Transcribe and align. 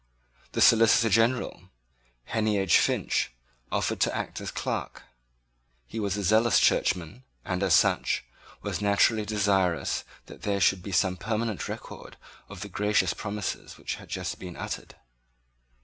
The 0.53 0.61
Solicitor 0.61 1.09
General, 1.09 1.69
Heneage 2.29 2.77
Finch, 2.77 3.33
offered 3.71 3.99
to 3.99 4.15
act 4.15 4.41
as 4.41 4.49
clerk. 4.49 5.03
He 5.85 5.99
was 5.99 6.17
a 6.17 6.23
zealous 6.23 6.59
churchman, 6.59 7.23
and, 7.45 7.61
as 7.61 7.75
such, 7.75 8.25
was 8.63 8.81
naturally 8.81 9.25
desirous 9.25 10.03
that 10.25 10.41
there 10.41 10.59
should 10.59 10.81
be 10.81 10.91
some 10.91 11.17
permanent 11.17 11.69
record 11.69 12.17
of 12.49 12.61
the 12.61 12.67
gracious 12.67 13.13
promises 13.13 13.77
which 13.77 13.93
had 14.01 14.09
just 14.09 14.39
been 14.39 14.57
uttered. 14.57 14.95